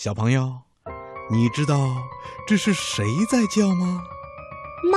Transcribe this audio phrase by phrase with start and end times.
[0.00, 0.52] 小朋友，
[1.28, 1.88] 你知道
[2.46, 4.04] 这是谁在叫吗？
[4.84, 4.96] 猫。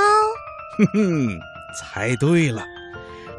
[0.77, 1.39] 哼哼，
[1.75, 2.63] 猜对了，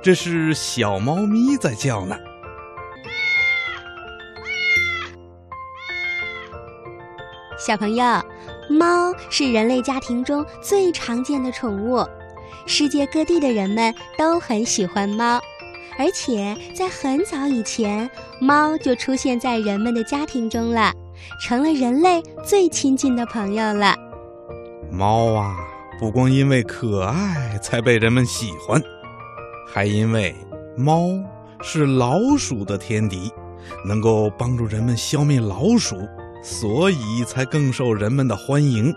[0.03, 2.17] 这是小猫咪在叫呢。
[7.57, 8.05] 小朋友，
[8.69, 12.05] 猫是人类家庭中最常见的宠物，
[12.67, 15.41] 世界各地的人们都很喜欢猫，
[15.97, 18.11] 而且在很早以前，
[18.41, 20.93] 猫就出现在人们的家庭中了，
[21.41, 23.97] 成了人类最亲近的朋友了。
[24.91, 25.57] 猫啊，
[25.99, 28.83] 不光因为可爱才被人们喜欢，
[29.67, 30.35] 还因为
[30.77, 31.09] 猫
[31.63, 33.31] 是老鼠的天敌，
[33.87, 35.97] 能够帮助人们消灭老鼠。
[36.45, 38.93] 所以才更受人们的欢迎。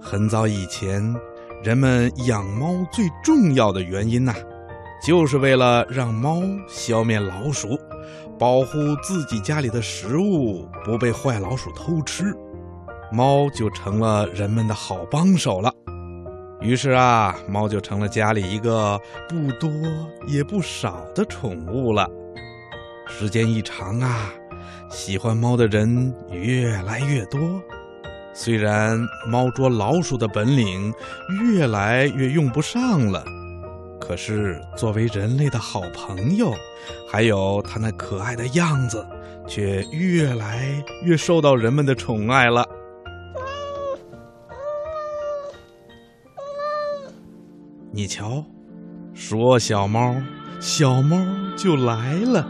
[0.00, 1.02] 很早以前，
[1.60, 4.32] 人们养猫最重要的原因呐，
[5.02, 7.78] 就是为了让猫消灭老鼠，
[8.38, 12.34] 保护自己家里的食物不被坏老鼠偷吃。
[13.10, 15.72] 猫就成了人们的好帮手了。
[16.60, 19.70] 于是啊，猫就成了家里一个不多
[20.26, 22.08] 也不少的宠物了。
[23.08, 24.30] 时间一长啊。
[24.90, 27.40] 喜欢猫的人越来越多，
[28.34, 30.92] 虽然猫捉老鼠的本领
[31.44, 33.24] 越来越用不上了，
[34.10, 36.52] 可是作为人类的好朋友，
[37.08, 39.06] 还有它那可爱的样子，
[39.46, 42.66] 却越来越受到人们的宠爱了。
[47.92, 48.44] 你瞧，
[49.14, 50.16] 说小猫，
[50.58, 51.16] 小猫
[51.56, 52.44] 就来了。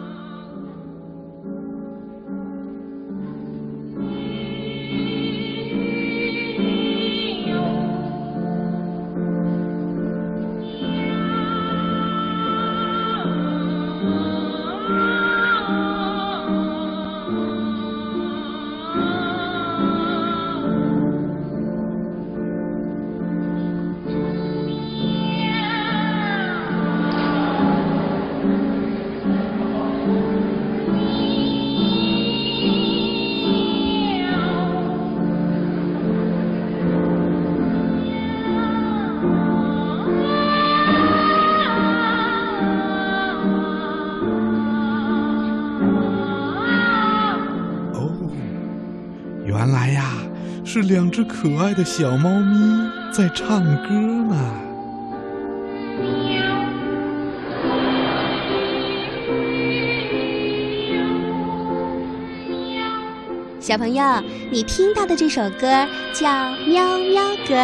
[49.80, 50.12] 来呀，
[50.62, 53.94] 是两只可爱的小猫咪在唱歌
[54.28, 54.36] 呢。
[63.58, 64.04] 小朋友，
[64.50, 66.28] 你听到的这首歌叫
[66.66, 67.54] 《喵喵歌》，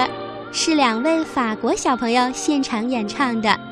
[0.50, 3.65] 是两位法国小朋友现场演唱的。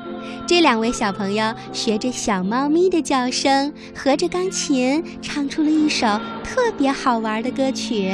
[0.46, 6.06] 这两位小朋友学着小猫咪的叫声，合着钢琴唱出了一首
[6.44, 8.12] 特别好玩的歌曲。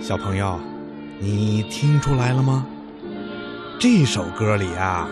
[0.00, 0.58] 小朋友，
[1.20, 2.66] 你听出来了吗？
[3.78, 5.08] 这首歌里啊，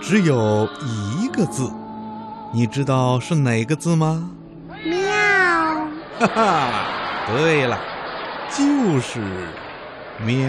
[0.00, 0.68] 只有
[1.20, 1.70] 一个字，
[2.52, 4.30] 你知道是哪个字吗？
[4.84, 4.98] 喵！
[6.18, 6.70] 哈哈，
[7.26, 7.78] 对了，
[8.50, 9.20] 就是
[10.24, 10.48] 喵。